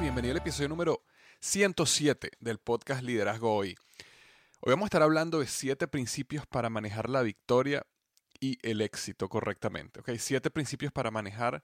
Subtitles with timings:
[0.00, 1.04] Bienvenido al episodio número
[1.40, 3.76] 107 del podcast Liderazgo Hoy.
[4.60, 7.86] Hoy vamos a estar hablando de siete principios para manejar la victoria
[8.40, 10.00] y el éxito correctamente.
[10.00, 10.12] ¿ok?
[10.18, 11.62] Siete principios para manejar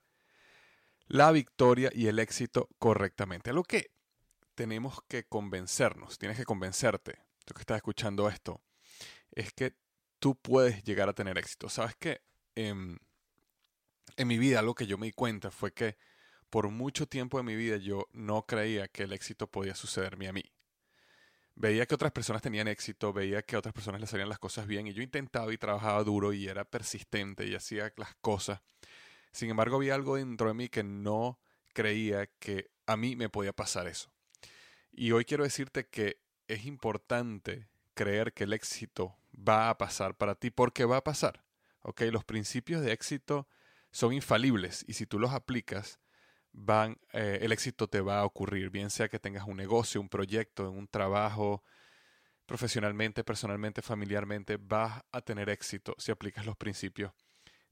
[1.07, 3.49] la victoria y el éxito correctamente.
[3.49, 3.89] Algo que
[4.53, 8.61] tenemos que convencernos, tienes que convencerte, tú que estás escuchando esto,
[9.31, 9.75] es que
[10.19, 11.67] tú puedes llegar a tener éxito.
[11.67, 12.21] ¿Sabes qué?
[12.55, 12.99] en
[14.27, 15.97] mi vida algo que yo me di cuenta fue que
[16.49, 20.33] por mucho tiempo de mi vida yo no creía que el éxito podía sucederme a
[20.33, 20.43] mí.
[21.55, 24.67] Veía que otras personas tenían éxito, veía que a otras personas les salían las cosas
[24.67, 28.61] bien y yo intentaba y trabajaba duro y era persistente y hacía las cosas.
[29.31, 31.39] Sin embargo, había algo dentro de mí que no
[31.73, 34.11] creía que a mí me podía pasar eso.
[34.91, 40.35] Y hoy quiero decirte que es importante creer que el éxito va a pasar para
[40.35, 41.43] ti porque va a pasar.
[41.81, 42.01] ¿ok?
[42.11, 43.47] Los principios de éxito
[43.91, 45.99] son infalibles y si tú los aplicas,
[46.51, 50.09] van, eh, el éxito te va a ocurrir, bien sea que tengas un negocio, un
[50.09, 51.63] proyecto, un trabajo,
[52.45, 57.11] profesionalmente, personalmente, familiarmente, vas a tener éxito si aplicas los principios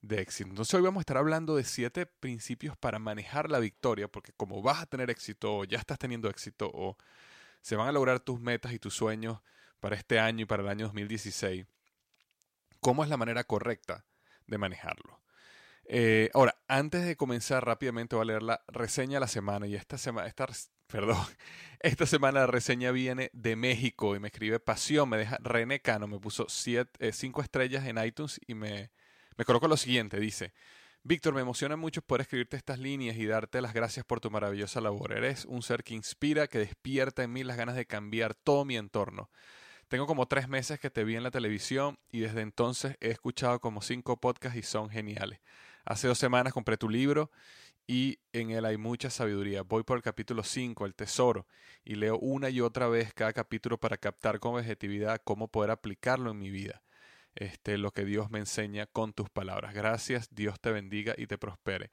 [0.01, 0.49] de éxito.
[0.49, 4.61] Entonces hoy vamos a estar hablando de siete principios para manejar la victoria, porque como
[4.61, 6.97] vas a tener éxito o ya estás teniendo éxito o
[7.61, 9.39] se van a lograr tus metas y tus sueños
[9.79, 11.65] para este año y para el año 2016,
[12.79, 14.05] ¿cómo es la manera correcta
[14.45, 15.24] de manejarlo?
[15.88, 19.75] Eh, ahora, antes de comenzar rápidamente voy a leer la reseña de la semana y
[19.75, 20.47] esta semana, esta,
[20.88, 21.23] perdón,
[21.79, 26.07] esta semana la reseña viene de México y me escribe Pasión, me deja René Cano,
[26.07, 28.91] me puso siete, eh, cinco estrellas en iTunes y me,
[29.38, 30.53] me coloco lo siguiente, dice,
[31.03, 34.81] Víctor, me emociona mucho poder escribirte estas líneas y darte las gracias por tu maravillosa
[34.81, 35.13] labor.
[35.13, 38.75] Eres un ser que inspira, que despierta en mí las ganas de cambiar todo mi
[38.75, 39.29] entorno.
[39.88, 43.59] Tengo como tres meses que te vi en la televisión y desde entonces he escuchado
[43.59, 45.41] como cinco podcasts y son geniales.
[45.85, 47.29] Hace dos semanas compré tu libro
[47.85, 49.61] y en él hay mucha sabiduría.
[49.61, 51.46] Voy por el capítulo 5, el tesoro,
[51.84, 56.32] y leo una y otra vez cada capítulo para captar con objetividad cómo poder aplicarlo
[56.32, 56.82] en mi vida.
[57.35, 59.76] Este, lo que Dios me enseña con tus palabras.
[59.76, 61.91] Gracias, Dios te bendiga y te prospere.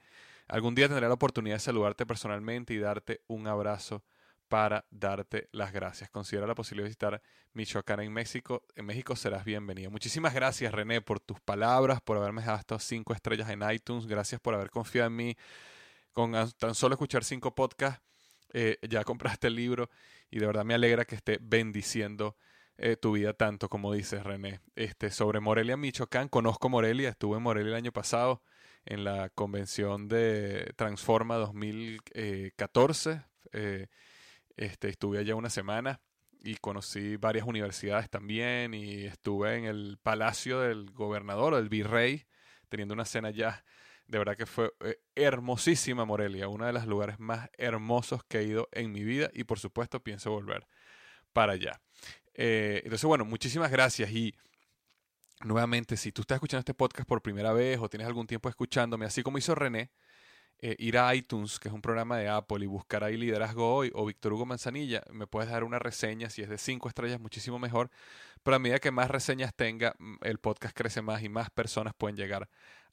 [0.49, 4.03] Algún día tendré la oportunidad de saludarte personalmente y darte un abrazo
[4.53, 6.11] para darte las gracias.
[6.11, 7.23] Considera la posibilidad de visitar
[7.55, 8.63] Michoacán en México.
[8.77, 9.91] En México serás bienvenido.
[9.91, 14.07] Muchísimas gracias, René, por tus palabras, por haberme dado estas cinco estrellas en iTunes.
[14.07, 15.37] Gracias por haber confiado en mí.
[16.13, 18.03] Con tan solo escuchar cinco podcasts,
[18.53, 19.89] eh, ya compraste el libro
[20.31, 22.37] y de verdad me alegra que esté bendiciendo
[22.77, 24.61] eh, tu vida tanto como dices, René.
[24.75, 28.43] Este, sobre Morelia, Michoacán, conozco Morelia, estuve en Morelia el año pasado.
[28.85, 33.23] en la convención de Transforma 2014.
[33.53, 33.87] Eh,
[34.57, 36.01] este, estuve allá una semana
[36.45, 42.27] y conocí varias universidades también y estuve en el palacio del gobernador, del virrey,
[42.69, 43.65] teniendo una cena allá.
[44.07, 48.45] De verdad que fue eh, hermosísima Morelia, uno de los lugares más hermosos que he
[48.45, 50.67] ido en mi vida y por supuesto pienso volver
[51.33, 51.81] para allá.
[52.35, 54.35] Eh, entonces, bueno, muchísimas gracias y
[55.45, 59.07] nuevamente, si tú estás escuchando este podcast por primera vez o tienes algún tiempo escuchándome,
[59.07, 59.91] así como hizo René,
[60.63, 63.91] eh, ir a iTunes, que es un programa de Apple, y buscar ahí Liderazgo Hoy
[63.95, 67.59] o Víctor Hugo Manzanilla, me puedes dar una reseña, si es de cinco estrellas, muchísimo
[67.59, 67.91] mejor,
[68.45, 72.17] pero a medida que más reseñas tenga, el podcast crece más y más personas pueden
[72.17, 72.49] llegar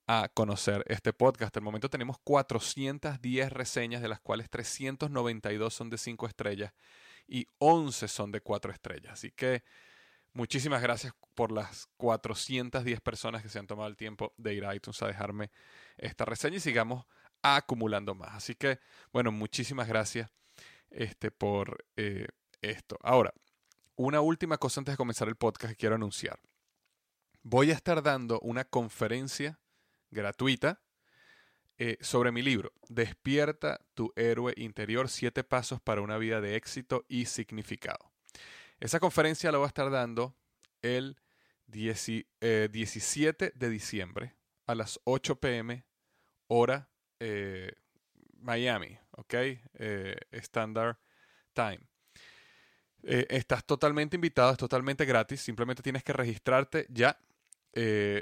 [0.08, 1.50] a conocer este podcast.
[1.50, 6.74] Hasta el momento tenemos 410 reseñas, de las cuales 392 son de cinco estrellas
[7.28, 9.14] y 11 son de cuatro estrellas.
[9.14, 9.64] Así que
[10.34, 14.74] muchísimas gracias por las 410 personas que se han tomado el tiempo de ir a
[14.74, 15.52] iTunes a dejarme
[15.98, 17.06] esta reseña y sigamos
[17.42, 18.34] acumulando más.
[18.34, 18.80] Así que,
[19.12, 20.30] bueno, muchísimas gracias
[20.90, 22.28] este, por eh,
[22.62, 22.98] esto.
[23.02, 23.34] Ahora,
[23.96, 26.40] una última cosa antes de comenzar el podcast que quiero anunciar.
[27.44, 29.60] Voy a estar dando una conferencia
[30.12, 30.82] gratuita
[31.78, 37.06] eh, sobre mi libro, Despierta tu héroe interior, siete pasos para una vida de éxito
[37.08, 38.12] y significado.
[38.82, 40.36] Esa conferencia la voy a estar dando
[40.82, 41.18] el
[41.68, 44.36] 17 eh, de diciembre
[44.66, 45.86] a las 8 pm
[46.48, 46.90] hora
[47.20, 47.74] eh,
[48.42, 49.34] Miami, ¿ok?
[49.34, 50.98] Eh, Standard
[51.54, 51.80] Time.
[53.04, 57.18] Eh, estás totalmente invitado, es totalmente gratis, simplemente tienes que registrarte ya.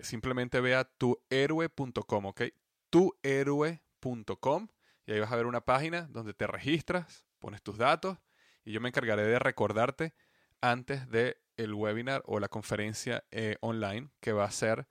[0.03, 2.41] simplemente ve a tuhéroe.com, ¿ok?
[2.89, 4.67] Tuhéroe.com
[5.05, 8.17] y ahí vas a ver una página donde te registras, pones tus datos
[8.65, 10.13] y yo me encargaré de recordarte
[10.61, 13.23] antes de el webinar o la conferencia
[13.61, 14.87] online que va a ser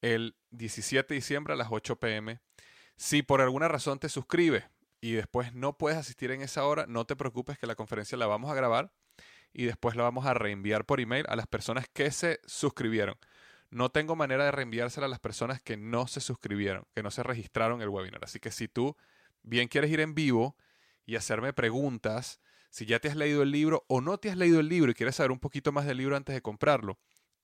[0.00, 2.40] el 17 de diciembre a las 8 pm
[2.96, 4.64] si por alguna razón te suscribes
[5.00, 8.26] y después no puedes asistir en esa hora, no te preocupes que la conferencia la
[8.26, 8.92] vamos a grabar
[9.52, 13.16] y después la vamos a reenviar por email a las personas que se suscribieron.
[13.70, 17.22] No tengo manera de reenviársela a las personas que no se suscribieron, que no se
[17.22, 18.24] registraron el webinar.
[18.24, 18.96] Así que si tú
[19.42, 20.56] bien quieres ir en vivo
[21.06, 22.40] y hacerme preguntas,
[22.70, 24.94] si ya te has leído el libro o no te has leído el libro y
[24.94, 26.98] quieres saber un poquito más del libro antes de comprarlo,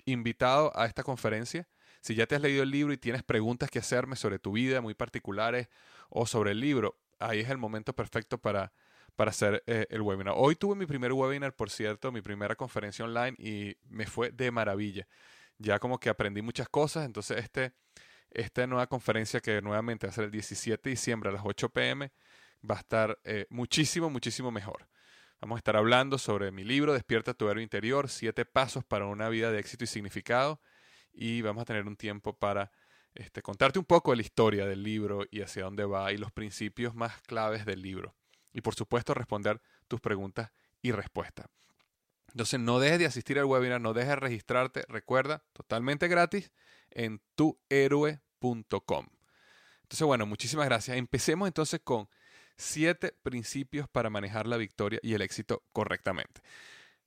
[0.05, 1.69] invitado a esta conferencia
[2.01, 4.81] si ya te has leído el libro y tienes preguntas que hacerme sobre tu vida
[4.81, 5.69] muy particulares
[6.09, 8.73] o sobre el libro, ahí es el momento perfecto para,
[9.17, 10.35] para hacer eh, el webinar.
[10.37, 14.51] Hoy tuve mi primer webinar, por cierto, mi primera conferencia online y me fue de
[14.51, 15.07] maravilla.
[15.59, 17.73] Ya como que aprendí muchas cosas, entonces este,
[18.31, 21.69] esta nueva conferencia que nuevamente va a ser el 17 de diciembre a las 8
[21.71, 22.13] pm
[22.69, 24.89] va a estar eh, muchísimo, muchísimo mejor.
[25.41, 29.29] Vamos a estar hablando sobre mi libro Despierta tu héroe interior, siete pasos para una
[29.29, 30.61] vida de éxito y significado
[31.13, 32.71] y vamos a tener un tiempo para
[33.15, 36.33] este, contarte un poco de la historia del libro y hacia dónde va y los
[36.33, 38.15] principios más claves del libro.
[38.53, 40.51] Y por supuesto responder tus preguntas
[40.83, 41.47] y respuestas.
[42.29, 46.53] Entonces no dejes de asistir al webinar, no dejes de registrarte, recuerda, totalmente gratis
[46.91, 49.07] en tuhéroe.com.
[49.83, 50.97] Entonces bueno, muchísimas gracias.
[50.97, 52.09] Empecemos entonces con
[52.57, 56.43] siete principios para manejar la victoria y el éxito correctamente.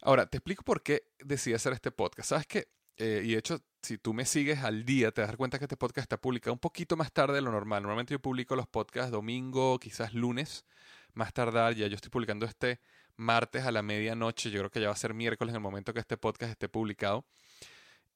[0.02, 2.30] Ahora, te explico por qué decidí hacer este podcast.
[2.30, 2.68] Sabes que
[2.98, 5.78] eh, y de hecho, si tú me sigues al día, te das cuenta que este
[5.78, 7.82] podcast está publicado un poquito más tarde de lo normal.
[7.84, 10.66] Normalmente yo publico los podcasts domingo, quizás lunes,
[11.14, 11.74] más tardar.
[11.74, 12.80] Ya yo estoy publicando este
[13.16, 14.52] martes a la medianoche.
[14.52, 16.70] Yo creo que ya va a ser miércoles en el momento que este podcast esté
[16.70, 17.26] publicado.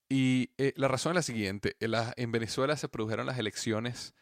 [0.07, 1.75] Y eh, la razón es la siguiente.
[1.79, 4.13] En, Venezuela se produjeron las elecciones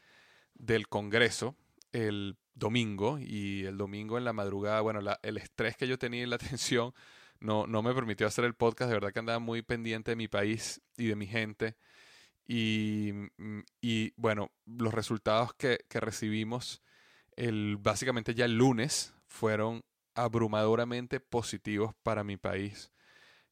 [0.54, 1.56] del Congreso
[1.92, 6.30] el domingo y el domingo en la madrugada, bueno, el estrés que yo tenía en
[6.30, 6.94] la atención
[7.44, 8.90] no, no me permitió hacer el podcast.
[8.90, 11.76] De verdad que andaba muy pendiente de mi país y de mi gente.
[12.48, 16.82] Y, mm, y bueno, los resultados que, que recibimos
[17.36, 19.84] el, básicamente ya el lunes fueron
[20.16, 22.92] abrumadoramente positivos para mi país.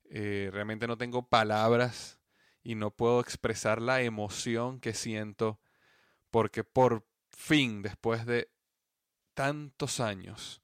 [0.09, 2.19] Eh, realmente no tengo palabras
[2.63, 5.59] y no puedo expresar la emoción que siento
[6.29, 8.49] porque por fin, después de
[9.33, 10.61] tantos años,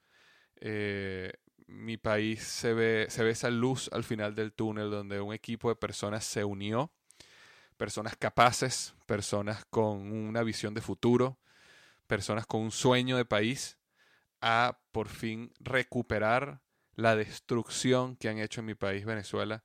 [0.57, 1.33] eh,
[1.67, 5.69] mi país se ve, se ve esa luz al final del túnel donde un equipo
[5.69, 6.91] de personas se unió,
[7.77, 11.37] personas capaces, personas con una visión de futuro,
[12.07, 13.77] personas con un sueño de país,
[14.41, 16.61] a por fin recuperar
[16.95, 19.63] la destrucción que han hecho en mi país, Venezuela,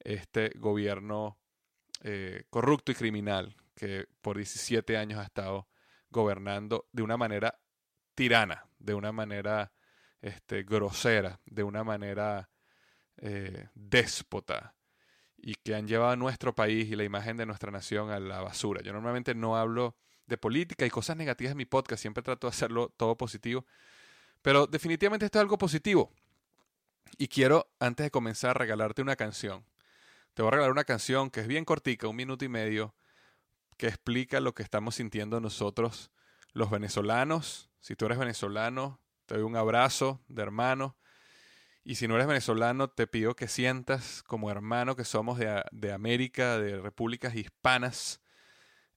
[0.00, 1.38] este gobierno
[2.02, 5.68] eh, corrupto y criminal que por 17 años ha estado
[6.10, 7.60] gobernando de una manera
[8.14, 9.72] tirana, de una manera
[10.22, 12.50] este, grosera, de una manera
[13.18, 14.74] eh, déspota
[15.36, 18.40] y que han llevado a nuestro país y la imagen de nuestra nación a la
[18.40, 18.82] basura.
[18.82, 19.96] Yo normalmente no hablo
[20.26, 22.02] de política y cosas negativas en mi podcast.
[22.02, 23.64] Siempre trato de hacerlo todo positivo.
[24.42, 26.12] Pero definitivamente esto es algo positivo.
[27.18, 29.64] Y quiero, antes de comenzar, regalarte una canción.
[30.34, 32.94] Te voy a regalar una canción que es bien cortica, un minuto y medio,
[33.76, 36.10] que explica lo que estamos sintiendo nosotros,
[36.52, 37.70] los venezolanos.
[37.80, 40.96] Si tú eres venezolano, te doy un abrazo de hermano.
[41.84, 45.92] Y si no eres venezolano, te pido que sientas como hermano que somos de, de
[45.92, 48.20] América, de repúblicas hispanas,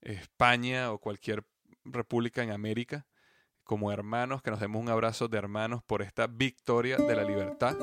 [0.00, 1.44] España o cualquier
[1.84, 3.06] república en América,
[3.64, 7.76] como hermanos, que nos demos un abrazo de hermanos por esta victoria de la libertad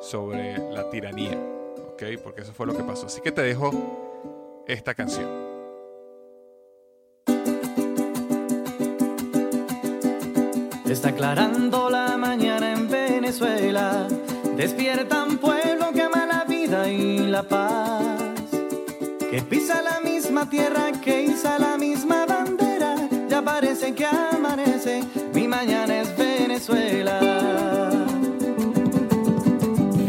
[0.00, 1.38] sobre la tiranía.
[2.22, 3.06] Porque eso fue lo que pasó.
[3.06, 5.47] Así que te dejo esta canción.
[10.90, 14.08] Está aclarando la mañana en Venezuela.
[14.56, 18.00] Despiertan pueblo que ama la vida y la paz.
[19.30, 22.96] Que pisa la misma tierra, que iza la misma bandera.
[23.28, 25.04] Ya parece que amanece,
[25.34, 27.20] mi mañana es Venezuela.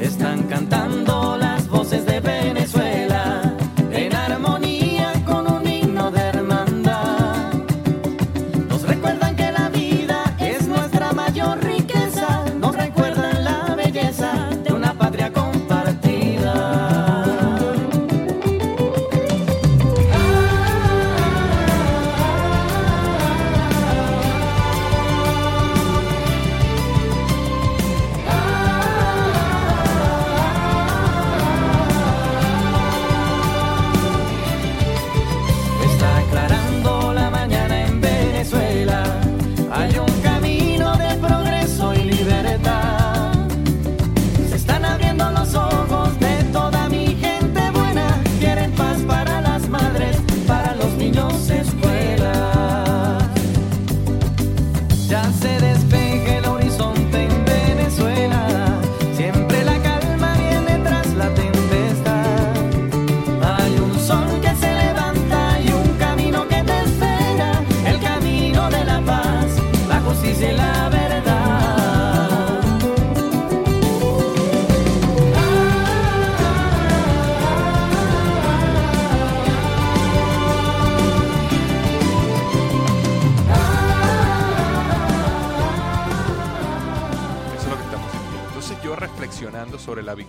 [0.01, 1.59] Están cantando la
[2.05, 3.28] de Venezuela,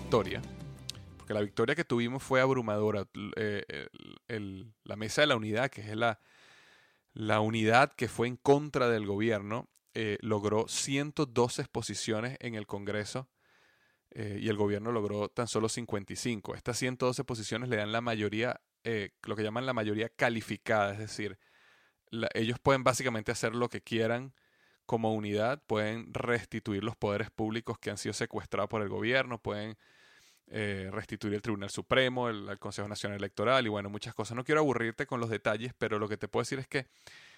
[0.00, 0.40] victoria,
[1.16, 3.06] porque la victoria que tuvimos fue abrumadora.
[3.36, 3.88] Eh,
[4.84, 6.20] la mesa de la unidad, que es la,
[7.12, 13.28] la unidad que fue en contra del gobierno, eh, logró 112 posiciones en el Congreso
[14.10, 16.54] eh, y el gobierno logró tan solo 55.
[16.54, 18.60] Estas 112 posiciones le dan la mayoría,
[19.22, 21.38] lo que llaman la mayoría calificada, es decir,
[22.34, 24.32] ellos pueden básicamente hacer lo que quieran
[24.90, 29.78] como unidad, pueden restituir los poderes públicos que han sido secuestrados por el gobierno, pueden
[30.48, 34.36] eh, restituir el Tribunal Supremo, el, Consejo Nacional Electoral y bueno, muchas cosas.
[34.36, 36.88] No quiero aburrirte con los detalles, pero lo que te puedo decir es que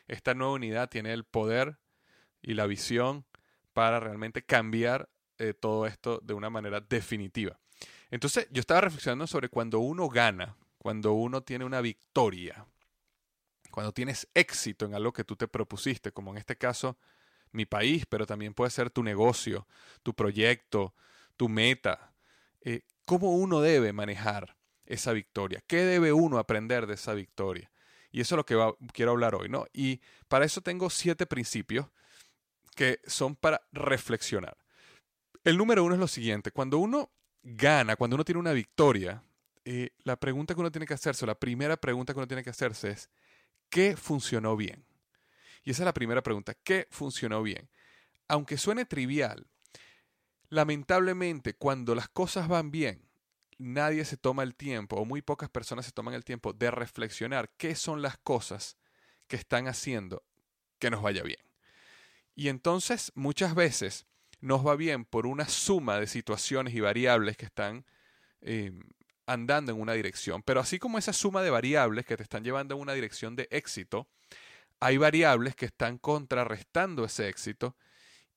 [0.09, 1.77] esta nueva unidad tiene el poder
[2.41, 3.27] y la visión
[3.75, 7.61] para realmente cambiar eh, todo esto de una manera definitiva.
[8.11, 12.65] Entonces, yo estaba reflexionando sobre cuando uno gana, cuando uno tiene una victoria,
[13.71, 16.97] cuando tienes éxito en algo que tú te propusiste, como en este caso
[17.53, 19.67] mi país, pero también puede ser tu negocio,
[20.03, 20.95] tu proyecto,
[21.37, 22.13] tu meta.
[22.63, 24.57] Eh, ¿Cómo uno debe manejar
[24.87, 25.63] esa victoria?
[25.67, 27.71] ¿Qué debe uno aprender de esa victoria?
[28.11, 29.67] Y eso es lo que quiero hablar hoy, ¿no?
[29.73, 31.87] Y para eso tengo siete principios
[32.75, 34.57] que son para reflexionar.
[35.45, 37.11] El número uno es lo siguiente, cuando uno
[37.43, 39.23] gana, cuando uno tiene una victoria,
[39.65, 42.51] eh, la pregunta que uno tiene que hacerse, la primera pregunta que uno tiene que
[42.51, 43.11] hacerse es,
[43.69, 44.85] ¿qué funcionó bien?
[45.65, 47.69] Y esa es la primera pregunta, ¿qué funcionó bien?
[48.29, 49.47] Aunque suene trivial,
[50.49, 53.09] lamentablemente cuando las cosas van bien,
[53.59, 57.51] nadie se toma el tiempo, o muy pocas personas se toman el tiempo de reflexionar
[57.57, 58.77] qué son las cosas
[59.29, 60.25] que están haciendo
[60.79, 61.41] que nos vaya bien.
[62.35, 64.07] Y entonces muchas veces
[64.41, 67.87] nos va bien por una suma de situaciones y variables que están
[68.41, 68.73] eh,
[69.27, 70.43] andando en una dirección.
[70.43, 73.47] Pero así como esa suma de variables que te están llevando en una dirección de
[73.51, 74.09] éxito,
[74.83, 77.77] hay variables que están contrarrestando ese éxito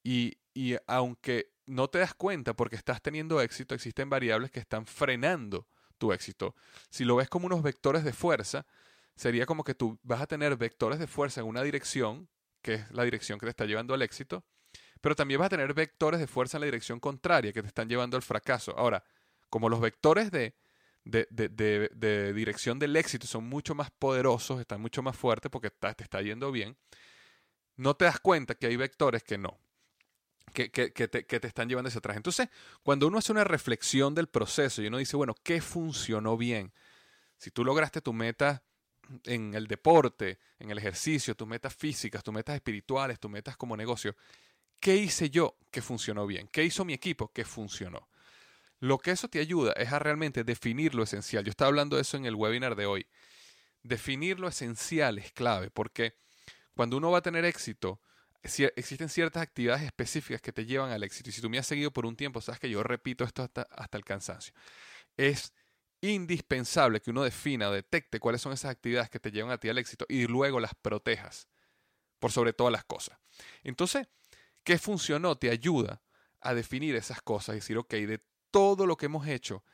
[0.04, 4.86] y, y aunque no te das cuenta porque estás teniendo éxito, existen variables que están
[4.86, 6.54] frenando tu éxito.
[6.92, 8.68] Si lo ves como unos vectores de fuerza,
[9.16, 12.30] sería como que tú vas a tener vectores de fuerza en una dirección,
[12.62, 14.46] que es la dirección que te está llevando al éxito,
[15.02, 17.90] pero también vas a tener vectores de fuerza en la dirección contraria, que te están
[17.90, 18.78] llevando al fracaso.
[18.78, 19.04] Ahora,
[19.50, 20.54] como los vectores de,
[21.06, 25.52] de, de- de- de dirección del éxito son mucho más poderosos, están mucho más fuertes
[25.52, 26.78] porque te está yendo bien,
[27.78, 29.58] no te das cuenta que hay vectores que no,
[30.54, 32.18] que, que- que te, que te están llevando hacia atrás.
[32.18, 32.50] Entonces,
[32.84, 36.74] cuando uno hace una reflexión del proceso y uno dice, bueno, ¿qué funcionó bien?
[37.38, 38.64] Si tú lograste tu meta
[39.26, 43.78] en el deporte, en el ejercicio, tus metas físicas, tus metas espirituales, tus metas como
[43.78, 44.16] negocio,
[44.80, 46.50] ¿qué hice yo que funcionó bien?
[46.52, 48.10] ¿Qué hizo mi equipo que funcionó?
[48.80, 51.44] Lo que eso te ayuda es a realmente definir lo esencial.
[51.44, 53.08] Yo estaba hablando de eso en el webinar de hoy.
[53.84, 56.18] Definir lo esencial es clave porque
[56.74, 58.02] cuando uno va a tener éxito,
[58.44, 61.30] existen ciertas actividades específicas que te llevan al éxito.
[61.30, 63.64] Y si tú me has seguido por un tiempo, sabes que yo repito esto hasta,
[63.72, 64.54] hasta el cansancio.
[65.18, 65.54] Es
[66.02, 69.78] indispensable que uno defina detecte cuáles son esas actividades que te llevan a ti al
[69.78, 71.48] éxito y luego las protejas
[72.20, 73.18] por sobre todas las cosas.
[73.64, 74.08] Entonces,
[74.64, 75.38] ¿qué funcionó?
[75.38, 76.02] Te ayuda
[76.42, 78.24] a definir esas cosas y decir, ok, de
[78.56, 79.66] todo lo que hemos hecho,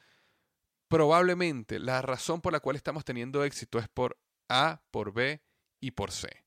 [0.87, 4.17] probablemente la razón por la cual estamos teniendo éxito es por
[4.49, 5.39] A, por B
[5.79, 6.43] y por C.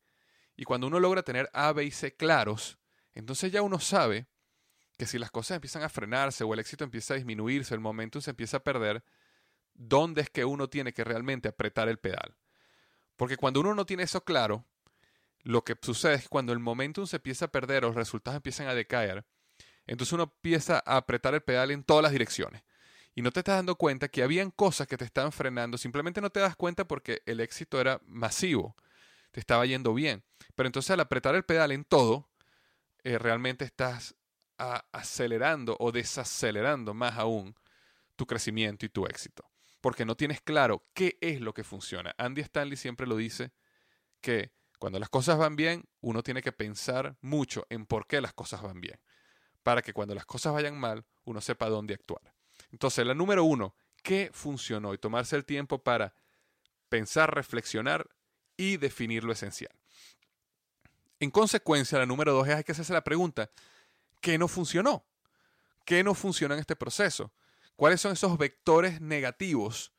[0.57, 2.77] Y cuando uno logra tener A, B y C claros,
[3.13, 4.27] entonces ya uno sabe
[4.99, 8.21] que si las cosas empiezan a frenarse o el éxito empieza a disminuirse, el momentum
[8.21, 9.05] se empieza a perder,
[9.73, 12.37] ¿dónde es que uno tiene que realmente apretar el pedal?
[13.15, 14.67] Porque cuando uno no tiene eso claro,
[15.45, 18.35] lo que sucede es que cuando el momentum se empieza a perder o los resultados
[18.35, 19.25] empiezan a decaer,
[19.87, 22.63] entonces uno empieza a apretar el pedal en todas las direcciones.
[23.15, 26.31] Y no te estás dando cuenta que habían cosas que te estaban frenando, simplemente no
[26.31, 28.75] te das cuenta porque el éxito era masivo,
[29.31, 30.25] te estaba yendo bien.
[30.55, 32.29] Pero entonces al apretar el pedal en todo,
[33.05, 34.17] eh, realmente estás
[34.57, 37.55] acelerando o desacelerando más aún
[38.17, 39.51] tu crecimiento y tu éxito.
[39.81, 42.15] Porque no tienes claro qué es lo que funciona.
[42.19, 43.53] Andy Stanley siempre lo dice
[44.21, 48.33] que cuando las cosas van bien, uno tiene que pensar mucho en por qué las
[48.33, 48.99] cosas van bien.
[49.65, 52.33] Para que cuando las cosas vayan mal, uno sepa dónde actuar.
[52.71, 54.95] Entonces, la número uno, ¿qué funcionó?
[54.95, 56.15] Y tomarse el tiempo para
[56.89, 58.09] pensar, reflexionar
[58.57, 59.75] y definir lo esencial.
[61.19, 63.51] En consecuencia, la número dos es hay que hacerse la pregunta,
[64.21, 65.05] ¿qué no funcionó?
[65.85, 67.33] ¿Qué no funcionó en este proceso?
[67.77, 69.93] ¿Cuáles son esos vectores negativos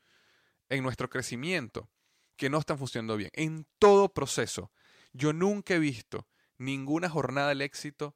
[0.69, 1.89] en nuestro crecimiento
[2.37, 3.31] que no están funcionando bien?
[3.33, 4.71] En todo proceso,
[5.11, 8.15] yo nunca he visto ninguna jornada del éxito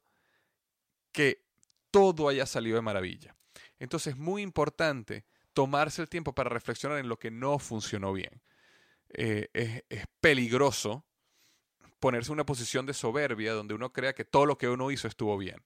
[1.12, 1.44] que
[1.90, 3.36] todo haya salido de maravilla.
[3.78, 8.42] Entonces es muy importante tomarse el tiempo para reflexionar en lo que no funcionó bien.
[9.08, 11.04] Eh, es, es peligroso
[11.98, 15.08] ponerse en una posición de soberbia donde uno crea que todo lo que uno hizo
[15.08, 15.62] estuvo bien.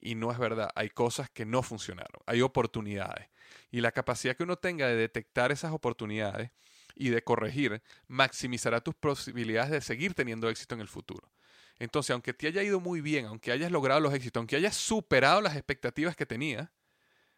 [0.00, 3.28] Y no es verdad, hay cosas que no funcionaron, hay oportunidades.
[3.70, 6.50] Y la capacidad que uno tenga de detectar esas oportunidades
[6.94, 11.33] y de corregir maximizará tus posibilidades de seguir teniendo éxito en el futuro.
[11.78, 15.40] Entonces, aunque te haya ido muy bien, aunque hayas logrado los éxitos, aunque hayas superado
[15.40, 16.70] las expectativas que tenías,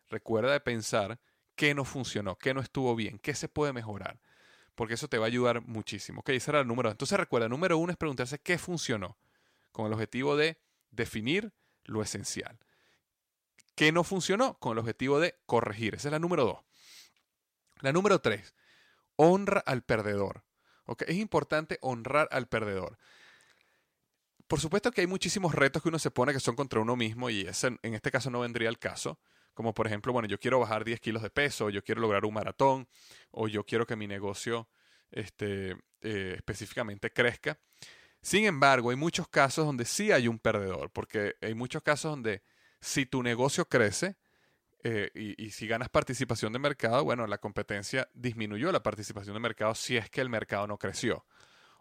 [0.09, 1.18] recuerda de pensar
[1.55, 4.20] qué no funcionó, qué no estuvo bien, qué se puede mejorar,
[4.75, 6.20] porque eso te va a ayudar muchísimo.
[6.20, 6.90] Ok, ese era el número.
[6.90, 9.16] Entonces recuerda, número uno es preguntarse qué funcionó,
[9.72, 10.59] con el objetivo de
[10.90, 11.53] definir
[11.85, 12.59] lo esencial.
[13.75, 14.59] ¿Qué no funcionó?
[14.59, 15.94] Con el objetivo de corregir.
[15.94, 16.59] Esa es la número dos.
[17.81, 18.55] La número tres,
[19.16, 20.44] honra al perdedor.
[20.87, 21.03] ¿ok?
[21.07, 22.99] Es importante honrar al perdedor.
[24.47, 27.31] Por supuesto que hay muchísimos retos que uno se pone que son contra uno mismo
[27.31, 29.19] y ese, en este caso no vendría el caso.
[29.55, 32.25] Como por ejemplo, bueno, yo quiero bajar 10 kilos de peso, o yo quiero lograr
[32.27, 32.89] un maratón,
[33.31, 34.69] o yo quiero que mi negocio
[35.11, 37.59] este, eh, específicamente crezca.
[38.21, 42.43] Sin embargo, hay muchos casos donde sí hay un perdedor, porque hay muchos casos donde
[42.81, 44.17] si tu negocio crece
[44.85, 49.41] eh, y, y si ganas participación de mercado, bueno, la competencia disminuyó la participación de
[49.41, 51.25] mercado si es que el mercado no creció.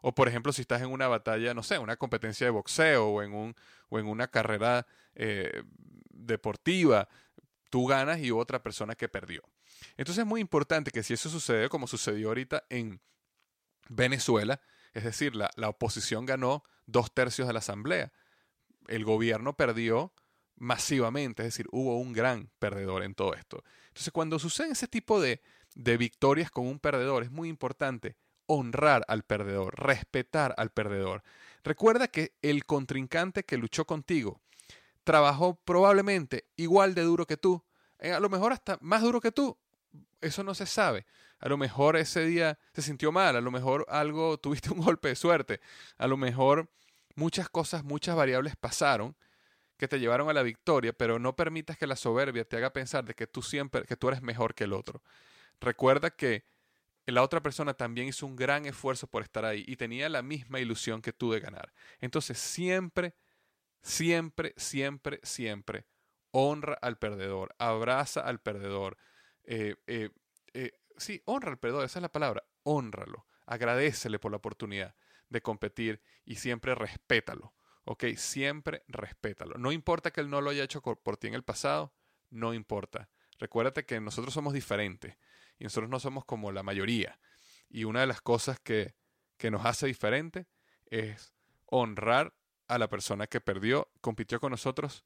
[0.08, 3.24] O por ejemplo, si estás en una batalla, no sé, una competencia de boxeo o
[3.24, 3.56] en, un,
[3.90, 5.64] o en una carrera eh,
[6.12, 7.10] deportiva,
[7.72, 9.42] tú ganas y otra persona que perdió.
[9.98, 13.02] Entonces es muy importante que si eso sucede, como sucedió ahorita en
[13.90, 14.62] Venezuela,
[14.94, 18.14] es decir, la, la oposición ganó dos tercios de la asamblea,
[18.88, 20.14] el gobierno perdió
[20.56, 23.64] masivamente, es decir, hubo un gran perdedor en todo esto.
[23.88, 25.42] Entonces, cuando suceden ese tipo de,
[25.74, 31.24] de victorias con un perdedor, es muy importante honrar al perdedor, respetar al perdedor.
[31.64, 34.42] Recuerda que el contrincante que luchó contigo
[35.04, 37.64] trabajó probablemente igual de duro que tú,
[38.00, 39.58] eh, a lo mejor hasta más duro que tú,
[40.22, 41.06] eso no se sabe.
[41.40, 45.10] A lo mejor ese día se sintió mal, a lo mejor algo, tuviste un golpe
[45.10, 45.62] de suerte,
[45.98, 46.70] a lo mejor
[47.16, 49.16] muchas cosas, muchas variables pasaron
[49.78, 53.06] que te llevaron a la victoria, pero no permitas que la soberbia te haga pensar
[53.06, 55.02] de que tú siempre, que tú eres mejor que el otro.
[55.60, 56.46] Recuerda que
[57.12, 60.60] la otra persona también hizo un gran esfuerzo por estar ahí y tenía la misma
[60.60, 61.74] ilusión que tú de ganar.
[62.00, 63.16] Entonces siempre,
[63.82, 65.86] siempre, siempre, siempre
[66.32, 68.98] honra al perdedor, abraza al perdedor,
[69.44, 70.10] eh, eh,
[70.54, 74.96] eh, sí, honra al perdedor, esa es la palabra, honralo, agradecele por la oportunidad
[75.30, 77.54] de competir y siempre respétalo,
[77.86, 78.06] ¿ok?
[78.18, 79.58] Siempre respétalo.
[79.58, 81.94] No importa que él no lo haya hecho por ti en el pasado,
[82.30, 83.10] no importa.
[83.40, 85.18] Recuérdate que nosotros somos diferentes
[85.60, 87.20] y nosotros no somos como la mayoría.
[87.70, 88.96] Y una de las cosas que,
[89.38, 90.48] que nos hace diferente
[90.86, 91.34] es
[91.66, 92.34] honrar
[92.68, 95.06] a la persona que perdió, compitió con nosotros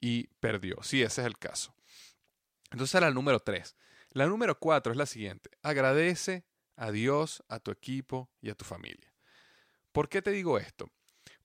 [0.00, 0.82] y perdió.
[0.82, 1.74] Sí, ese es el caso.
[2.70, 3.76] Entonces, la número tres.
[4.10, 5.50] La número cuatro es la siguiente.
[5.62, 6.44] Agradece
[6.76, 9.12] a Dios, a tu equipo y a tu familia.
[9.92, 10.90] ¿Por qué te digo esto?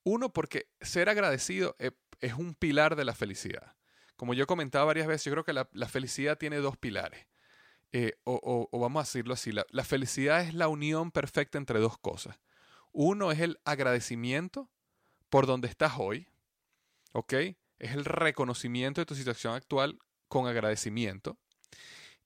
[0.04, 3.76] Uno, porque ser agradecido e, es un pilar de la felicidad.
[4.16, 7.26] Como yo he comentado varias veces, yo creo que la, felicidad tiene dos pilares.
[7.96, 12.40] Eh, o, vamos a decirlo así, la, felicidad es la unión perfecta entre dos cosas.
[12.92, 14.68] Uno es el agradecimiento
[15.30, 16.28] por donde estás hoy,
[17.12, 17.34] ¿ok?
[17.78, 21.38] Es el reconocimiento de tu situación actual con agradecimiento.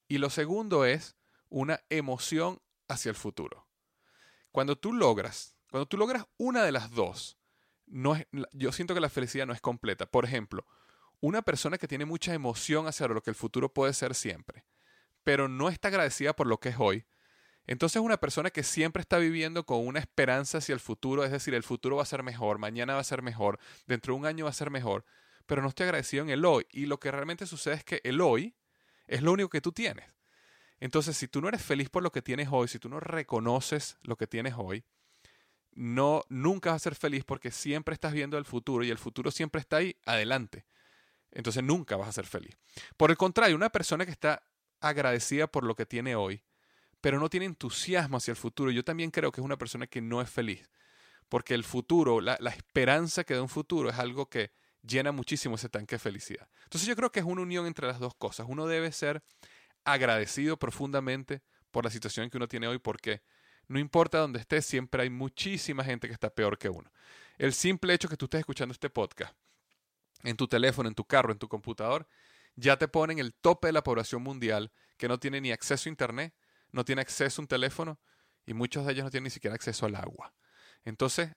[0.08, 1.18] Y lo segundo es
[1.50, 3.68] una emoción hacia el futuro.
[4.54, 7.38] Cuando tú logras, cuando tú logras una de las dos,
[7.88, 10.06] no es, yo siento que la felicidad no es completa.
[10.06, 10.66] Por ejemplo,
[11.20, 14.64] una persona que tiene mucha emoción hacia lo que el futuro puede ser siempre,
[15.28, 17.04] pero no está agradecida por lo que es hoy,
[17.66, 21.54] entonces una persona que siempre está viviendo con una esperanza hacia el futuro, es decir,
[21.54, 24.46] el futuro va a ser mejor, mañana va a ser mejor, dentro de un año
[24.46, 25.04] va a ser mejor,
[25.46, 26.66] pero no estoy agradecido en el hoy.
[26.72, 28.56] Y lo que realmente sucede es que el hoy
[29.06, 30.06] es lo único que tú tienes.
[30.80, 33.98] Entonces, si tú no eres feliz por lo que tienes hoy, si tú no reconoces
[34.04, 34.86] lo que tienes hoy,
[35.74, 39.30] no nunca vas a ser feliz porque siempre estás viendo el futuro y el futuro
[39.30, 40.66] siempre está ahí adelante.
[41.32, 42.56] Entonces nunca vas a ser feliz.
[42.96, 44.42] Por el contrario, una persona que está
[44.80, 46.44] agradecida por lo que tiene hoy,
[47.02, 50.02] pero no tiene entusiasmo hacia el futuro, yo también creo que es una persona que
[50.02, 50.70] no es feliz.
[51.30, 55.68] Porque el futuro, la, esperanza que da un futuro es algo que llena muchísimo ese
[55.68, 56.48] tanque de felicidad.
[56.64, 58.48] Entonces yo creo que es una unión entre las dos cosas.
[58.50, 59.22] Uno debe ser
[59.84, 63.22] agradecido profundamente por la situación que uno tiene hoy, porque
[63.68, 66.90] no importa dónde estés, siempre hay muchísima gente que está peor que uno.
[67.38, 69.36] El simple hecho que tú estés escuchando este podcast
[70.24, 72.08] en tu teléfono, en tu carro, en tu computador,
[72.58, 75.92] ya te ponen el tope de la población mundial que no tiene ni acceso a
[75.92, 76.36] Internet,
[76.72, 78.02] no tiene acceso a un teléfono
[78.46, 80.34] y muchos de ellos no tienen ni siquiera acceso al agua.
[80.84, 81.32] Entonces,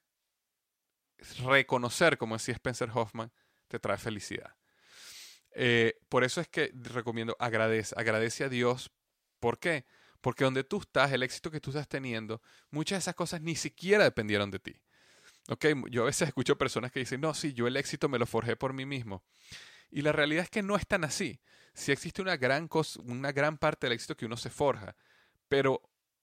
[1.44, 3.32] reconocer, como decía Spencer Hoffman,
[3.68, 4.56] te trae felicidad.
[5.52, 8.90] Eh, por eso es que recomiendo agradece, agradece a Dios.
[9.38, 9.84] ¿Por qué?
[10.20, 13.56] Porque donde tú estás, el éxito que tú estás teniendo, muchas de esas cosas ni
[13.56, 14.80] siquiera dependieron de ti.
[15.48, 18.26] Okay, yo a veces escucho personas que dicen, no, sí, yo el éxito me lo
[18.26, 19.24] forjé por mí mismo.
[19.90, 21.40] Y la realidad es que no es tan así.
[21.74, 24.94] Sí existe una gran, cosa, una gran parte del éxito que uno se forja,
[25.48, 25.82] pero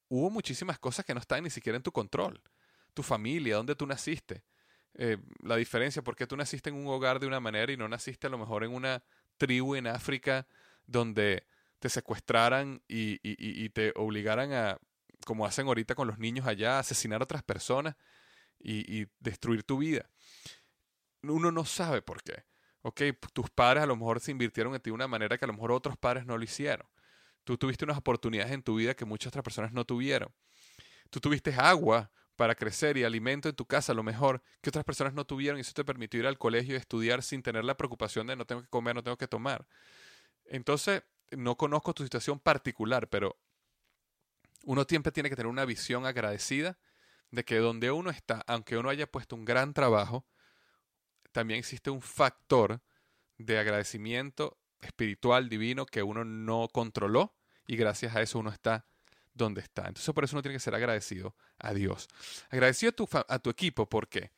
[0.09, 2.41] hubo muchísimas cosas que no están ni siquiera en tu control.
[2.93, 4.43] Tu familia, dónde tú naciste,
[4.95, 8.27] eh, la diferencia, porque tú naciste en un hogar de una manera y no naciste
[8.27, 9.03] a lo mejor en una
[9.37, 10.47] tribu en África
[10.87, 11.45] donde
[11.79, 14.79] te secuestraran y, y, te obligaran a,
[15.25, 17.95] como hacen ahorita con los niños allá, a asesinar a otras personas
[18.59, 20.09] y, destruir tu vida.
[21.21, 22.43] Uno no sabe por qué.
[22.81, 23.01] Ok,
[23.33, 25.53] tus padres a lo mejor se invirtieron en ti de una manera que a lo
[25.53, 26.87] mejor otros padres no lo hicieron.
[27.43, 30.33] Tú tuviste unas oportunidades en tu vida que muchas otras personas no tuvieron.
[31.09, 34.85] Tú tuviste agua para crecer y alimento en tu casa, a lo mejor que otras
[34.85, 37.75] personas no tuvieron y eso te permitió ir al colegio y estudiar sin tener la
[37.75, 39.67] preocupación de no tengo que comer, no tengo que tomar.
[40.45, 43.37] Entonces, no conozco tu situación particular, pero
[44.65, 46.77] uno siempre tiene que tener una visión agradecida
[47.31, 50.25] de que donde uno está, aunque uno haya puesto un gran trabajo,
[51.37, 52.81] también existe un factor
[53.37, 57.35] de agradecimiento espiritual, divino, que uno no controló
[57.67, 58.87] y gracias a eso uno está
[59.35, 59.81] donde está.
[59.87, 62.07] Entonces por eso uno tiene que ser agradecido a Dios.
[62.49, 64.31] Agradecido a tu, a tu equipo, ¿por qué?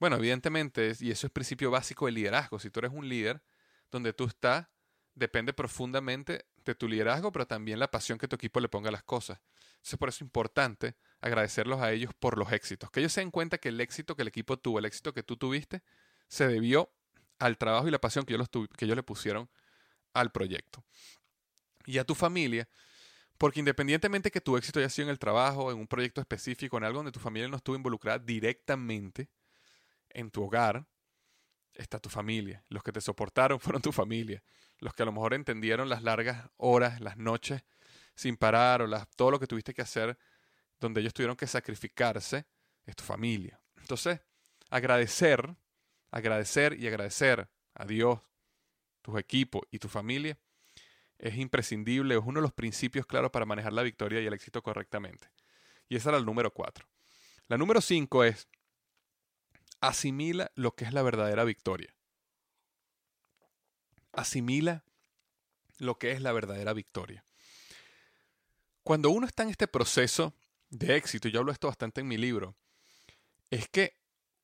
[0.00, 2.58] Bueno, evidentemente, y eso es principio básico del liderazgo.
[2.58, 3.42] Si tú eres un líder,
[3.90, 4.68] donde tú estás,
[5.14, 8.92] depende profundamente de tu liderazgo, pero también la pasión que tu equipo le ponga a
[8.92, 9.38] las cosas.
[9.72, 12.90] Entonces por eso es importante agradecerlos a ellos por los éxitos.
[12.90, 15.22] Que ellos se den cuenta que el éxito que el equipo tuvo, el éxito que
[15.22, 15.82] tú tuviste,
[16.28, 16.90] se debió
[17.38, 19.48] al trabajo y la pasión que ellos, que ellos le pusieron
[20.12, 20.84] al proyecto.
[21.86, 22.68] Y a tu familia,
[23.38, 26.84] porque independientemente que tu éxito haya sido en el trabajo, en un proyecto específico, en
[26.84, 29.28] algo donde tu familia no estuvo involucrada directamente,
[30.10, 30.86] en tu hogar,
[31.74, 32.64] está tu familia.
[32.68, 34.42] Los que te soportaron fueron tu familia.
[34.78, 37.62] Los que a lo mejor entendieron las largas horas, las noches
[38.14, 40.18] sin parar o las, todo lo que tuviste que hacer
[40.80, 42.46] donde ellos tuvieron que sacrificarse,
[42.84, 43.60] es tu familia.
[43.76, 44.20] Entonces,
[44.70, 45.56] agradecer,
[46.10, 48.20] agradecer y agradecer a Dios,
[49.02, 50.38] tus equipos y tu familia
[51.18, 54.62] es imprescindible, es uno de los principios claros para manejar la victoria y el éxito
[54.62, 55.30] correctamente.
[55.88, 56.86] Y esa era el número cuatro.
[57.48, 58.46] La número cinco es,
[59.80, 61.94] asimila lo que es la verdadera victoria.
[64.12, 64.84] Asimila
[65.78, 67.24] lo que es la verdadera victoria.
[68.82, 70.34] Cuando uno está en este proceso
[70.70, 72.56] de éxito, yo hablo esto bastante en mi libro,
[73.50, 73.97] es que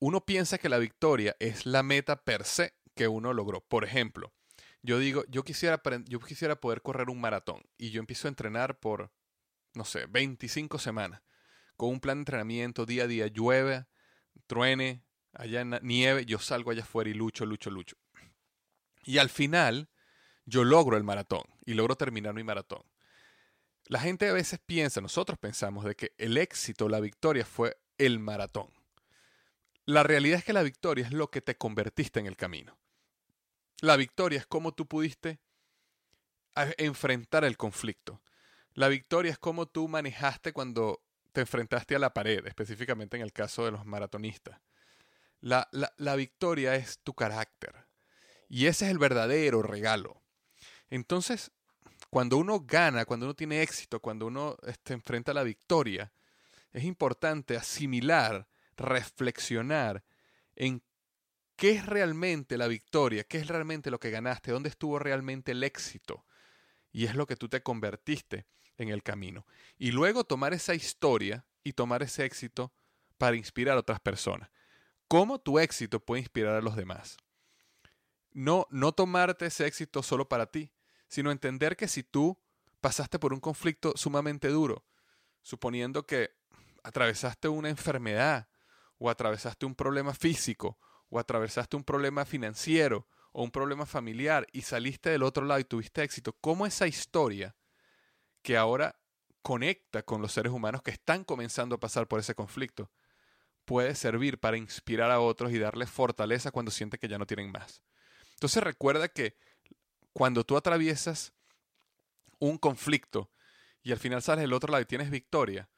[0.06, 3.62] uno piensa que la victoria es la meta per se que uno logró.
[3.62, 4.34] Por ejemplo,
[4.82, 8.78] yo digo, yo quisiera, yo quisiera poder correr un maratón y yo empiezo a entrenar
[8.78, 9.10] por,
[9.72, 11.22] no sé, 25 semanas,
[11.78, 13.86] con un plan de entrenamiento día a día, llueve,
[14.46, 17.96] truene, allá nieve, yo salgo allá afuera y lucho, lucho, lucho.
[19.04, 19.88] Y al final,
[20.44, 22.82] yo logro el maratón y logro terminar mi maratón.
[23.86, 28.18] La gente a veces piensa, nosotros pensamos, de que el éxito, la victoria fue el
[28.18, 28.83] maratón.
[29.86, 32.78] La realidad es que la victoria es lo que te convertiste en el camino.
[33.80, 35.40] La victoria es cómo tú pudiste
[36.78, 38.22] enfrentar el conflicto.
[38.72, 43.32] La victoria es cómo tú manejaste cuando te enfrentaste a la pared, específicamente en el
[43.32, 44.60] caso de los maratonistas.
[45.40, 47.86] La, la, victoria es tu carácter.
[48.48, 50.22] Y ese es el verdadero regalo.
[50.88, 51.50] Entonces,
[52.08, 56.12] cuando uno gana, cuando uno tiene éxito, cuando uno este, enfrenta la victoria,
[56.72, 60.04] es importante asimilar, reflexionar
[60.56, 60.82] en
[61.56, 65.62] qué es realmente la victoria, qué es realmente lo que ganaste, dónde estuvo realmente el
[65.62, 66.24] éxito.
[66.92, 69.46] Y es lo que tú te convertiste en el camino.
[69.78, 72.72] Y luego tomar esa historia y tomar ese éxito
[73.18, 74.50] para inspirar a otras personas.
[75.08, 77.16] ¿Cómo tu éxito puede inspirar a los demás?
[78.32, 80.72] No, no tomarte ese éxito solo para ti,
[81.08, 82.38] sino entender que si tú
[82.80, 84.84] pasaste por un conflicto sumamente duro,
[85.42, 86.32] suponiendo que
[86.82, 88.48] atravesaste una enfermedad,
[89.04, 90.78] o atravesaste un problema físico,
[91.10, 95.64] o atravesaste un problema financiero, o un problema familiar, y saliste del otro lado y
[95.64, 97.54] tuviste éxito, ¿cómo esa historia
[98.40, 98.98] que ahora
[99.42, 102.90] conecta con los seres humanos que están comenzando a pasar por ese conflicto,
[103.66, 107.52] puede servir para inspirar a otros y darles fortaleza cuando sienten que ya no tienen
[107.52, 107.82] más.
[108.32, 109.36] Entonces recuerda que
[110.14, 111.34] cuando tú atraviesas
[112.38, 113.30] un conflicto
[113.82, 115.68] y al final sales del otro lado y tienes victoria,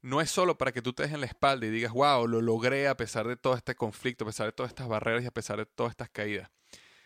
[0.00, 2.40] no es solo para que tú te dejes en la espalda y digas, wow, lo
[2.40, 5.32] logré a pesar de todo este conflicto, a pesar de todas estas barreras y a
[5.32, 6.50] pesar de todas estas caídas,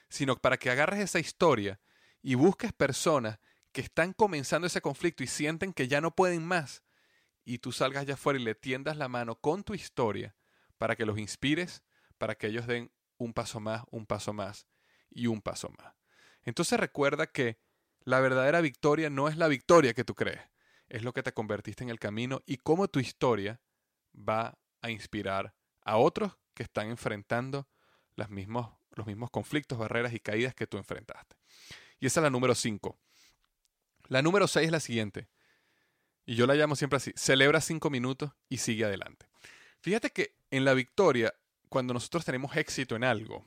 [0.09, 1.81] sino para que agarres esa historia
[2.23, 3.39] y busques personas
[3.73, 6.83] que están comenzando ese conflicto y sienten que ya no pueden más,
[7.45, 10.37] y tú salgas allá afuera y le tiendas la mano con tu historia
[10.79, 11.83] para que los inspires,
[12.19, 14.67] para que ellos den un paso más, un paso más
[15.11, 15.95] y un paso más.
[16.45, 17.59] Entonces recuerda que
[18.05, 20.41] la verdadera victoria no es la victoria que tú crees,
[20.93, 23.63] es lo que te convertiste en el camino y cómo tu historia
[24.15, 27.67] va a inspirar a otros que están enfrentando
[28.15, 31.35] los mismos, los mismos conflictos, barreras y caídas que tú enfrentaste.
[31.99, 32.99] Y esa es la número 5.
[34.09, 35.31] La número 6 es la siguiente.
[36.27, 37.13] Y yo la llamo siempre así.
[37.17, 39.27] Celebra cinco minutos y sigue adelante.
[39.81, 41.33] Fíjate que en la victoria,
[41.71, 43.47] cuando nosotros tenemos éxito en algo,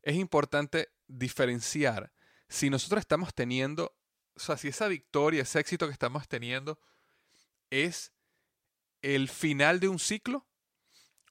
[0.00, 2.12] es importante diferenciar
[2.48, 3.94] si nosotros estamos teniendo,
[4.34, 6.78] o sea, si esa victoria, ese éxito que estamos teniendo
[7.70, 8.12] es
[9.02, 10.46] el final de un ciclo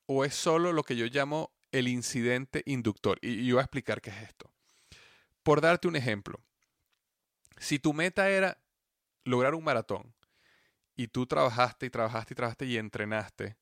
[0.06, 3.18] o es solo lo que yo llamo el incidente inductor.
[3.22, 4.52] Y yo voy a explicar qué es esto.
[5.44, 6.40] Por darte un ejemplo,
[7.58, 8.58] si tu meta era
[9.24, 10.14] lograr un maratón
[10.96, 13.58] y tú trabajaste y trabajaste y trabajaste y entrenaste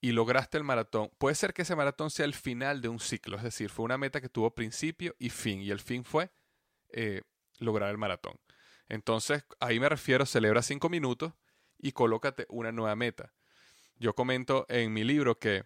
[0.00, 3.38] y lograste el maratón, puede ser que ese maratón sea el final de un ciclo,
[3.38, 6.30] es decir, fue una meta que tuvo principio y fin y el fin fue
[6.90, 7.22] eh,
[7.58, 8.38] lograr el maratón.
[8.88, 11.32] Entonces, ahí me refiero, celebra cinco minutos
[11.78, 13.32] y colócate una nueva meta.
[13.96, 15.64] Yo comento en mi libro que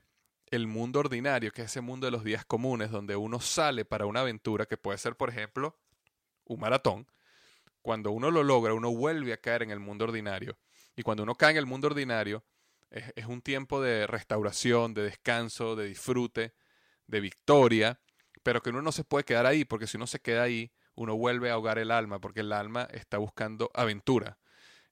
[0.51, 4.07] el mundo ordinario, que es ese mundo de los días comunes, donde uno sale para
[4.07, 5.79] una aventura, que puede ser, por ejemplo,
[6.45, 7.07] un maratón,
[7.83, 10.59] cuando uno lo logra, uno vuelve a caer en el mundo ordinario.
[10.97, 12.45] Y cuando uno cae en el mundo ordinario,
[12.91, 16.55] es, un tiempo de restauración, de descanso, de disfrute,
[17.07, 18.01] de victoria,
[18.43, 21.17] pero que uno no se puede quedar ahí, porque si uno se queda ahí, uno
[21.17, 24.37] vuelve a ahogar el alma, porque el alma está buscando aventura.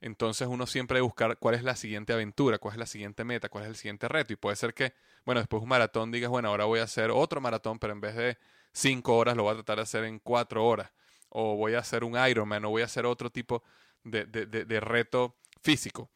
[0.01, 3.49] Entonces uno siempre debe buscar cuál es la siguiente aventura, cuál es la siguiente meta,
[3.49, 4.33] cuál es el siguiente reto.
[4.33, 7.11] Y puede ser que, bueno, después de un maratón digas, bueno, ahora voy a hacer
[7.11, 8.39] otro maratón, pero en vez de
[8.73, 10.93] cinco horas lo voy a tratar de hacer en cuatro horas
[11.29, 13.65] o voy a hacer un Ironman o voy a hacer otro tipo
[14.05, 16.09] de, reto físico.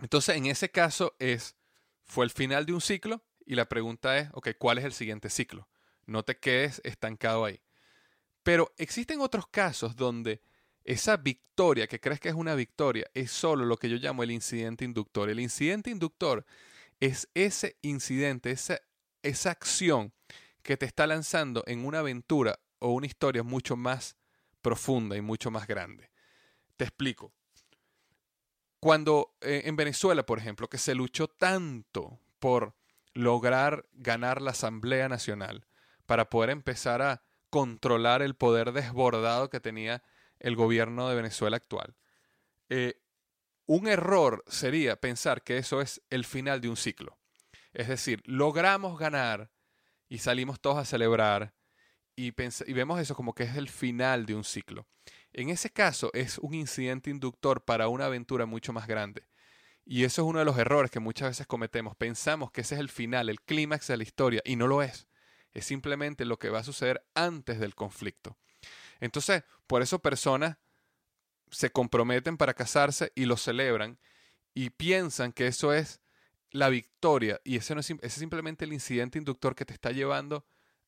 [0.00, 1.56] Entonces, en ese caso es,
[2.04, 5.28] fue el final de un ciclo y la pregunta es, ok, ¿cuál es el siguiente
[5.28, 5.68] ciclo?
[6.06, 7.60] No te quedes estancado ahí.
[8.44, 10.40] Pero existen otros casos donde
[10.84, 14.30] esa victoria que crees que es una victoria es solo lo que yo llamo el
[14.30, 15.30] incidente inductor.
[15.30, 16.44] El incidente inductor
[17.00, 18.78] es ese incidente, esa,
[19.22, 20.12] esa acción
[20.62, 24.16] que te está lanzando en una aventura o una historia mucho más
[24.60, 26.10] profunda y mucho más grande.
[26.76, 27.32] Te explico.
[28.78, 32.74] Cuando eh, en Venezuela, por ejemplo, que se luchó tanto por
[33.14, 35.66] lograr ganar la Asamblea Nacional
[36.04, 37.22] para poder empezar a
[37.54, 40.02] controlar el poder desbordado que tenía
[40.40, 41.94] el gobierno de Venezuela actual.
[42.68, 43.00] Eh,
[43.66, 47.16] un error sería pensar que eso es el final de un ciclo.
[47.72, 49.52] Es decir, logramos ganar
[50.08, 51.54] y salimos todos a celebrar
[52.16, 54.88] y, y, vemos eso como que es el final de un ciclo.
[55.32, 59.28] En ese caso es un incidente inductor para una aventura mucho más grande.
[59.84, 61.94] Y eso es uno de los errores que muchas veces cometemos.
[61.94, 65.06] Pensamos que ese es el final, el clímax de la historia, y no lo es.
[65.54, 68.36] Es simplemente lo que va a suceder antes del conflicto.
[69.00, 70.58] Entonces, por eso personas
[71.50, 73.98] se comprometen para casarse y lo celebran
[74.52, 76.00] y piensan que eso es
[76.50, 79.90] la victoria y ese, no es, ese es simplemente el incidente inductor que te está
[79.90, 80.46] llevando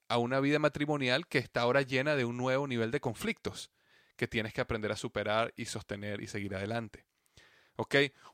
[0.09, 3.71] a una vida matrimonial que está ahora llena de un nuevo nivel de conflictos
[4.17, 7.05] que tienes que aprender a superar y sostener y seguir adelante.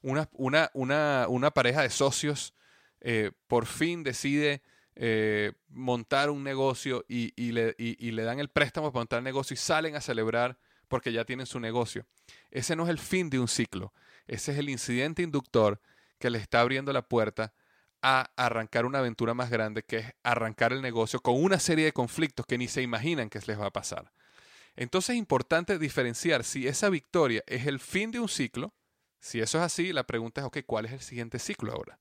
[0.02, 2.54] Una, una, una, una pareja de socios
[3.00, 4.62] eh, por fin decide
[4.94, 9.96] eh, montar un negocio y, le, dan el préstamo para montar el negocio y salen
[9.96, 12.06] a celebrar porque ya tienen su negocio.
[12.50, 13.92] Ese no es el fin de un ciclo.
[14.26, 15.80] Ese es el incidente inductor
[16.18, 17.54] que le está abriendo la puerta
[18.02, 21.92] a arrancar una aventura más grande, que es arrancar el negocio con una serie de
[21.92, 24.12] conflictos que ni se imaginan que les va a pasar.
[24.74, 28.74] Entonces es importante diferenciar si esa victoria es el fin de un ciclo.
[29.20, 32.00] Si eso es así, la pregunta es, ok, ¿cuál es el siguiente ciclo ahora?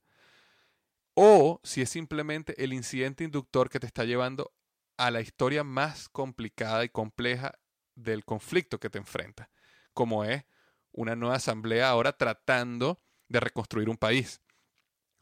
[1.14, 4.52] O si es simplemente el incidente inductor que te está llevando
[4.96, 7.58] a la historia más complicada y compleja
[7.94, 9.50] del conflicto que te enfrenta,
[9.92, 10.44] como es
[10.92, 14.40] una nueva asamblea ahora tratando de reconstruir un país,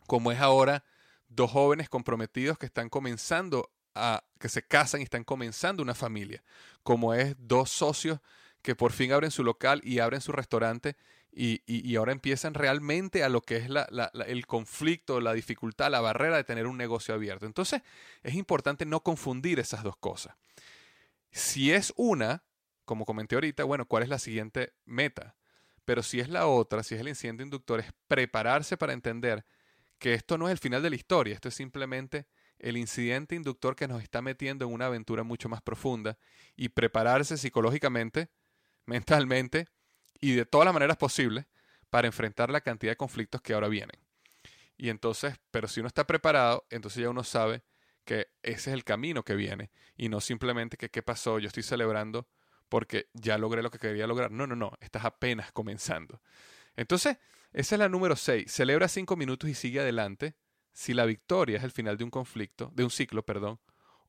[0.06, 0.84] como es ahora
[1.28, 6.42] dos jóvenes comprometidos que están comenzando a, que se casan y están comenzando una familia,
[6.82, 8.20] como es dos socios
[8.62, 10.96] que por fin abren su local y abren su restaurante
[11.32, 13.68] y, y, ahora empiezan realmente a lo que es
[14.26, 17.46] el conflicto, la dificultad, la barrera de tener un negocio abierto.
[17.46, 17.82] Entonces
[18.22, 20.34] es importante no confundir esas dos cosas.
[21.30, 22.42] Si es una,
[22.84, 25.36] como comenté ahorita, bueno, ¿cuál es la siguiente meta?
[25.84, 29.44] Pero si es la otra, si es el incidente inductor, es prepararse para entender
[29.98, 32.26] que esto no es el final de la historia, esto es simplemente
[32.58, 36.18] el incidente inductor que nos está metiendo en una aventura mucho más profunda
[36.56, 38.28] y prepararse psicológicamente,
[38.86, 39.68] mentalmente
[40.20, 41.46] y de todas las maneras posibles
[41.88, 43.98] para enfrentar la cantidad de conflictos que ahora vienen.
[44.76, 47.62] Y entonces, pero si uno está preparado, entonces ya uno sabe
[48.04, 51.62] que ese es el camino que viene y no simplemente que qué pasó, yo estoy
[51.62, 52.28] celebrando
[52.68, 54.30] porque ya logré lo que quería lograr.
[54.30, 56.22] No, no, no, estás apenas comenzando.
[56.76, 57.18] Entonces,
[57.52, 58.50] esa es la número 6.
[58.50, 60.36] Celebra cinco minutos y sigue adelante
[60.72, 63.58] si la victoria es el final de un conflicto, de un ciclo, perdón,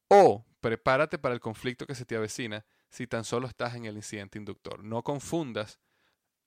[0.08, 3.95] o prepárate para el conflicto que se te avecina si tan solo estás en el
[3.95, 4.84] incidente inductor.
[4.84, 5.80] No confundas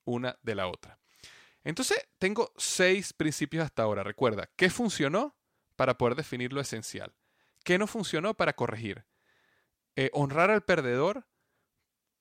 [0.04, 0.98] una de la otra.
[1.64, 4.02] Entonces, tengo seis principios hasta ahora.
[4.02, 5.34] Recuerda, ¿qué funcionó
[5.76, 7.14] para poder definir lo esencial?
[7.64, 9.04] ¿Qué no funcionó para corregir?
[9.96, 11.26] Eh, honrar al perdedor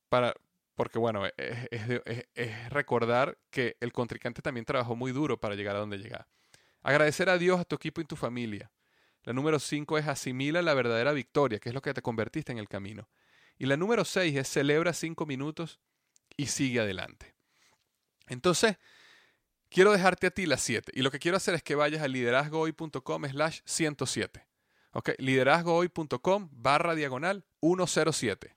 [0.08, 0.34] para,
[0.76, 5.98] porque bueno, es, recordar que el contrincante también trabajó muy duro para llegar a donde
[5.98, 6.28] llega.
[6.82, 8.72] Agradecer a Dios, a tu equipo y tu familia.
[9.24, 12.58] La número cinco es asimila la verdadera victoria, que es lo que te convertiste en
[12.58, 13.10] el camino.
[13.58, 15.80] Y la número seis es celebra cinco minutos
[16.36, 17.33] y sigue adelante.
[18.28, 18.78] Entonces,
[19.70, 20.92] quiero dejarte a ti las 7.
[20.96, 24.46] Y lo que quiero hacer es que vayas a liderazgohoy.com slash 107.
[24.92, 25.12] ¿Ok?
[25.18, 28.56] Liderazgohoy.com barra diagonal 107.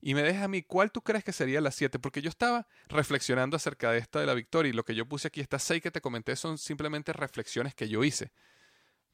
[0.00, 2.66] Y me dejas a mí cuál tú crees que sería la 7, porque yo estaba
[2.88, 5.82] reflexionando acerca de esta de la victoria y lo que yo puse aquí, estas 6
[5.82, 8.30] que te comenté, son simplemente reflexiones que yo hice.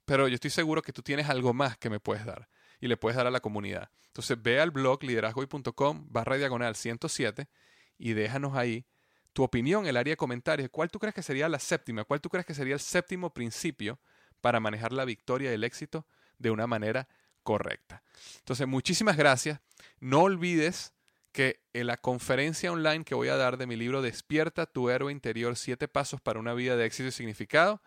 [0.05, 2.49] Pero yo estoy seguro que tú tienes algo más que me puedes dar
[2.81, 3.91] y le puedes dar a la comunidad.
[4.07, 7.49] Entonces ve al blog liderazgohoy.com barra diagonal 107
[7.97, 8.85] y déjanos ahí
[9.33, 10.69] tu opinión en el área de comentarios.
[10.71, 12.05] ¿Cuál tú crees que sería la séptima?
[12.05, 13.99] ¿Cuál tú crees que sería el séptimo principio
[14.41, 16.07] para manejar la victoria y el éxito
[16.39, 17.09] de una manera
[17.43, 18.03] correcta?
[18.39, 19.61] Entonces, muchísimas gracias.
[20.01, 20.93] No olvides
[21.33, 25.13] que en la conferencia online que voy a dar de mi libro Despierta tu héroe
[25.13, 27.81] interior, siete pasos para una vida de éxito y significado,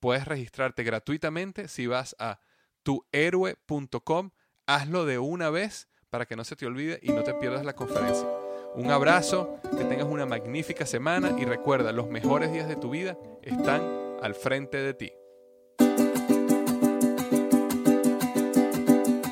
[0.00, 2.40] puedes registrarte gratuitamente si vas a
[2.82, 4.30] tuhéroe.com.
[4.66, 7.74] Hazlo de una vez para que no se te olvide y no te pierdas la
[7.74, 8.26] conferencia.
[8.74, 13.16] Un abrazo, que tengas una magnífica semana y recuerda, los mejores días de tu vida
[13.42, 13.82] están
[14.22, 15.12] al frente de ti.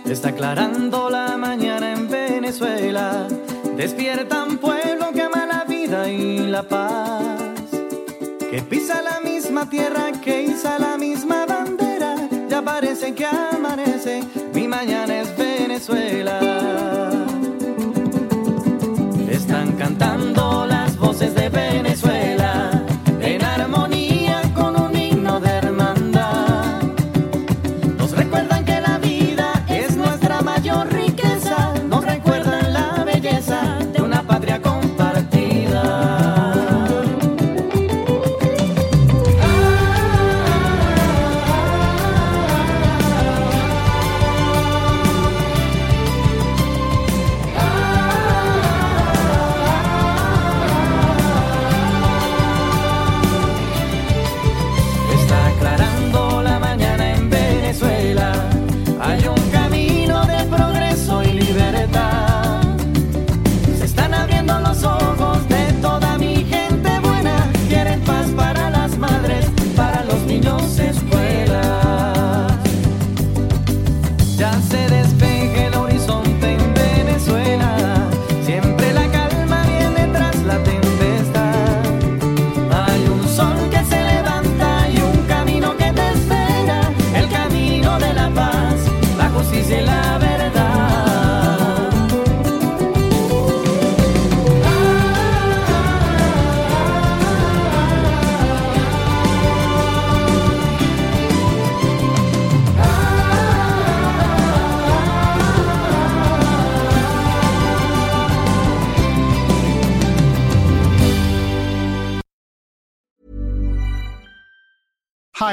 [0.07, 3.28] Está aclarando la mañana en Venezuela.
[3.76, 7.39] Despierta un pueblo que ama la vida y la paz.
[8.51, 12.16] Que pisa la misma tierra, que iza la misma bandera.
[12.49, 14.22] Ya parece que amanece,
[14.53, 17.28] mi mañana es Venezuela
[19.89, 20.78] cantando las